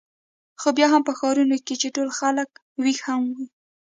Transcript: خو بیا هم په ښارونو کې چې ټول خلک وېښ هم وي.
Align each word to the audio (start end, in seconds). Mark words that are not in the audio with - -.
خو 0.59 0.67
بیا 0.77 0.87
هم 0.93 1.01
په 1.07 1.13
ښارونو 1.19 1.57
کې 1.65 1.75
چې 1.81 1.87
ټول 1.95 2.09
خلک 2.19 2.49
وېښ 2.83 2.97
هم 3.09 3.21
وي. 3.35 3.47